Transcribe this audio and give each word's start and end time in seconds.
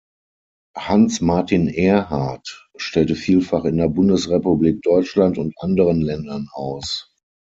Hans 0.75 1.21
Martin 1.21 1.67
Erhardt 1.67 2.67
stellte 2.75 3.13
vielfach 3.13 3.65
in 3.65 3.77
der 3.77 3.87
Bundesrepublik 3.87 4.81
Deutschland 4.81 5.37
und 5.37 5.53
anderen 5.59 6.01
Ländern 6.01 6.47
aus. 6.53 7.13